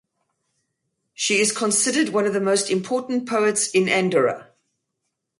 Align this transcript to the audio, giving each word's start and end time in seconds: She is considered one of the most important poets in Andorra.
She 1.13 1.37
is 1.37 1.51
considered 1.55 2.09
one 2.09 2.25
of 2.25 2.33
the 2.33 2.41
most 2.41 2.71
important 2.71 3.29
poets 3.29 3.67
in 3.69 3.87
Andorra. 3.87 4.49